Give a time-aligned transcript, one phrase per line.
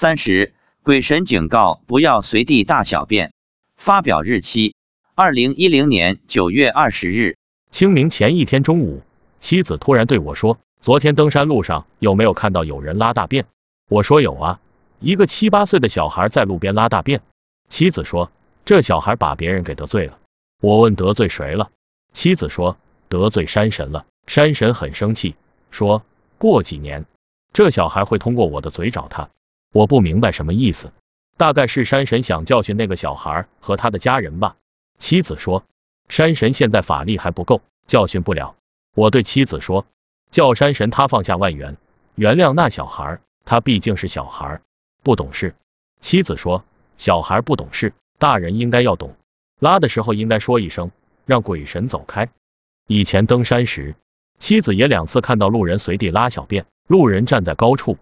[0.00, 0.54] 三十，
[0.84, 3.32] 鬼神警告不要随地大小便。
[3.76, 4.76] 发表日期：
[5.16, 7.36] 二零一零年九月二十日。
[7.72, 9.02] 清明前一天中午，
[9.40, 13.46] 妻子突然对我说：“昨天登山路上有没有看到有人拉大便？”
[13.90, 14.60] 我说：“有啊，
[15.00, 17.20] 一个七八岁的小孩在路边拉大便。”
[17.68, 18.30] 妻子说
[18.64, 20.20] ：“这小孩把别人给得罪了。”
[20.62, 21.72] 我问：“得罪谁了？”
[22.14, 22.76] 妻子说
[23.10, 25.34] ：“得罪山神了。”山神很生气，
[25.72, 26.04] 说
[26.38, 27.04] 过几年
[27.52, 29.30] 这小孩会通过我的嘴找他。
[29.72, 30.92] 我不明白什么意思，
[31.36, 34.56] 大概是山神想教训那个小孩和他的家人吧。
[34.98, 35.64] 妻子说。
[36.08, 38.56] 山神现在法力还不够，教训不了。
[38.94, 39.84] 我对妻子说，
[40.30, 41.76] 叫山神他放下万元，
[42.14, 44.62] 原谅那小孩，他毕竟是小孩，
[45.02, 45.54] 不懂事。
[46.00, 46.64] 妻子说，
[46.96, 49.16] 小孩不懂事，大人应该要懂。
[49.60, 50.92] 拉的时候应该说一声，
[51.26, 52.30] 让鬼神走开。
[52.86, 53.94] 以前登山时，
[54.38, 57.98] 妻子也两次看到路人随地拉小便，路人站在高处，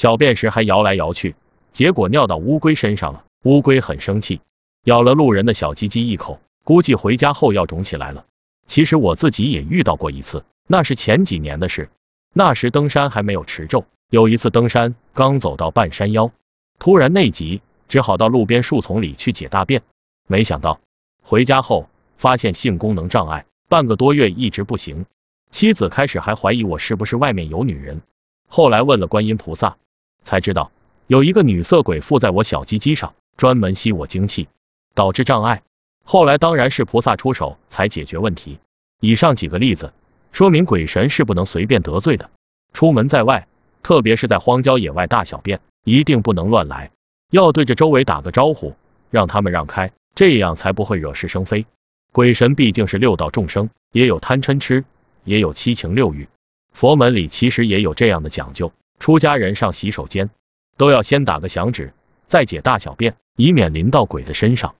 [0.00, 1.34] 小便时还摇来摇去，
[1.74, 4.40] 结果尿到乌龟身上了，乌龟很生气，
[4.84, 6.40] 咬了路人的小鸡鸡一口。
[6.64, 8.24] 估计回家后要肿起来了。
[8.66, 11.90] 其实我自己也遇到过一次，那是前几年的事。
[12.32, 16.32] 那时登山还没有持咒，有一次登山刚走到半山腰，
[16.78, 19.82] 突然内急，只好到路边树丛里去解大便。
[20.26, 20.80] 没想到
[21.22, 25.04] 回家后发现性功能障碍，半个多月一直不行。
[25.50, 28.00] 妻子开始还怀疑我是不是外面有女人，
[28.48, 29.76] 后来问了观音菩萨，
[30.22, 30.70] 才知道
[31.06, 34.48] 有一个女色鬼附在我小鸡鸡上，专门吸我精气，
[34.94, 35.62] 导致障碍。
[36.04, 38.58] 后来当然是菩萨出手才解决问题。
[39.00, 39.92] 以上几个例子
[40.32, 42.30] 说明鬼神是不能随便得罪的。
[42.72, 43.48] 出门在外，
[43.82, 46.90] 特别是在荒郊野外大小便，一定不能乱来，
[47.30, 48.74] 要对着周围打个招呼，
[49.10, 51.66] 让他们让开，这样才不会惹是生非。
[52.12, 54.84] 鬼神毕竟是六道众生，也有贪嗔痴，
[55.24, 56.28] 也有七情六欲。
[56.72, 60.30] 佛门里其实也有这样的讲究，出家人上洗手间
[60.76, 61.92] 都要先打个响指，
[62.28, 64.76] 再解大小便，以免淋到鬼的身上。